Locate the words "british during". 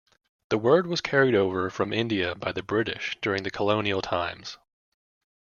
2.63-3.43